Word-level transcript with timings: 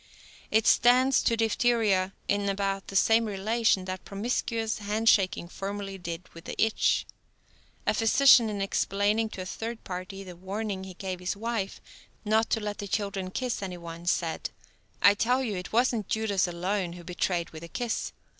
It 0.49 0.65
stands 0.65 1.21
to 1.21 1.37
diphtheria 1.37 2.13
in 2.27 2.49
about 2.49 2.87
the 2.87 2.95
same 2.95 3.25
relation 3.25 3.85
that 3.85 4.03
promiscuous 4.03 4.79
hand 4.79 5.07
shaking 5.07 5.47
formerly 5.47 5.99
did 5.99 6.25
to 6.33 6.41
the 6.41 6.55
itch. 6.59 7.05
A 7.85 7.93
physician 7.93 8.49
in 8.49 8.61
explaining 8.63 9.29
to 9.29 9.43
a 9.43 9.45
third 9.45 9.83
party 9.83 10.23
the 10.23 10.35
warning 10.35 10.85
he 10.85 10.95
gave 10.95 11.19
his 11.19 11.37
wife 11.37 11.79
not 12.25 12.49
to 12.49 12.59
let 12.59 12.79
the 12.79 12.87
children 12.87 13.29
kiss 13.29 13.61
any 13.61 13.77
one, 13.77 14.07
said: 14.07 14.49
"I 15.03 15.13
tell 15.13 15.43
you 15.43 15.55
it 15.55 15.71
wasn't 15.71 16.09
Judas 16.09 16.47
alone 16.47 16.93
who 16.93 17.03
betrayed 17.03 17.51
with 17.51 17.61
a 17.61 17.67
kiss. 17.67 18.11